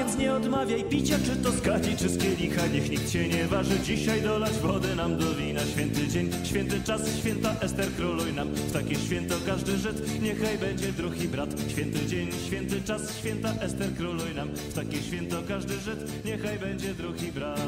więc 0.09 0.21
nie 0.21 0.35
odmawiaj. 0.35 0.85
Picia, 0.85 1.17
czy 1.25 1.37
to 1.37 1.53
z 1.53 1.61
czy 1.99 2.09
z 2.09 2.19
kielicha 2.19 2.67
Niech 2.67 2.91
nikt 2.91 3.11
cię 3.11 3.29
nie 3.29 3.45
waży, 3.45 3.81
dzisiaj 3.81 4.23
dolać 4.23 4.53
wody 4.53 4.97
nam 4.97 5.19
do 5.19 5.35
wina. 5.35 5.61
Święty 5.61 6.09
dzień, 6.09 6.31
święty 6.45 6.83
czas, 6.83 7.17
święta 7.19 7.55
Ester 7.61 7.87
króluj 7.97 8.33
nam. 8.33 8.49
W 8.49 8.73
takie 8.73 8.95
święto 8.95 9.35
każdy 9.47 9.79
Żyd, 9.79 10.23
niechaj 10.23 10.59
będzie 10.59 10.93
drugi 10.93 11.29
brat. 11.29 11.51
Święty 11.69 12.07
dzień, 12.07 12.29
święty 12.47 12.83
czas, 12.83 13.19
święta 13.19 13.53
Ester 13.61 13.95
króluj 13.97 14.35
nam. 14.35 14.49
W 14.49 14.75
takie 14.75 15.03
święto 15.03 15.37
każdy 15.49 15.81
Żyd, 15.81 16.25
niechaj 16.25 16.59
będzie 16.59 16.95
drugi 16.95 17.33
brat 17.33 17.61